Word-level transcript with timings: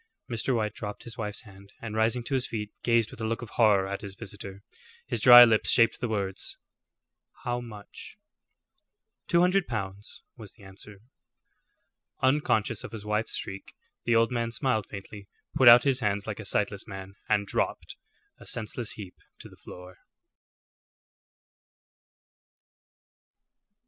Mr. 0.27 0.55
White 0.55 0.73
dropped 0.73 1.03
his 1.03 1.15
wife's 1.15 1.43
hand, 1.43 1.73
and 1.79 1.93
rising 1.95 2.23
to 2.23 2.33
his 2.33 2.47
feet, 2.47 2.71
gazed 2.81 3.11
with 3.11 3.21
a 3.21 3.27
look 3.27 3.43
of 3.43 3.51
horror 3.51 3.87
at 3.87 4.01
his 4.01 4.15
visitor. 4.15 4.63
His 5.05 5.21
dry 5.21 5.45
lips 5.45 5.69
shaped 5.69 5.99
the 5.99 6.09
words, 6.09 6.57
"How 7.43 7.61
much?" 7.61 8.17
"Two 9.27 9.41
hundred 9.41 9.67
pounds," 9.67 10.23
was 10.35 10.53
the 10.53 10.63
answer. 10.63 11.01
Unconscious 12.19 12.83
of 12.83 12.93
his 12.93 13.05
wife's 13.05 13.35
shriek, 13.35 13.75
the 14.03 14.15
old 14.15 14.31
man 14.31 14.49
smiled 14.49 14.87
faintly, 14.87 15.27
put 15.53 15.67
out 15.67 15.83
his 15.83 15.99
hands 15.99 16.25
like 16.25 16.39
a 16.39 16.45
sightless 16.45 16.87
man, 16.87 17.13
and 17.29 17.45
dropped, 17.45 17.95
a 18.39 18.47
senseless 18.47 18.93
heap, 18.93 19.17
to 19.37 19.47
the 19.49 19.55
floor. 19.57 19.99